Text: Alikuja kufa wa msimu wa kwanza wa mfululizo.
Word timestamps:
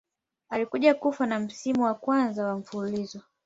Alikuja 0.49 0.93
kufa 0.93 1.27
wa 1.27 1.39
msimu 1.39 1.83
wa 1.83 1.93
kwanza 1.93 2.45
wa 2.45 2.55
mfululizo. 2.57 3.21